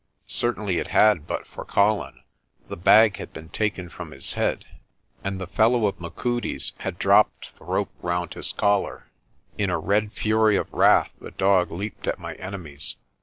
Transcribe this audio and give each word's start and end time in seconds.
Certainly 0.25 0.79
it 0.79 0.87
had 0.87 1.27
but 1.27 1.45
for 1.45 1.63
Colin. 1.63 2.23
The 2.69 2.75
bag 2.75 3.17
had 3.17 3.31
been 3.33 3.49
taken 3.49 3.87
from 3.87 4.09
his 4.09 4.33
head, 4.33 4.65
and 5.23 5.39
the 5.39 5.45
fellow 5.45 5.85
of 5.85 5.99
Machudi's 6.01 6.73
had 6.79 6.97
dropped 6.97 7.55
the 7.59 7.65
rope 7.65 7.93
round 8.01 8.33
his 8.33 8.51
collar. 8.51 9.11
In 9.59 9.69
a 9.69 9.77
red 9.77 10.11
fury 10.11 10.55
of 10.55 10.73
wrath 10.73 11.11
the 11.21 11.29
dog 11.29 11.69
leaped 11.69 12.07
at 12.07 12.17
my 12.17 12.33
enemies. 12.33 12.95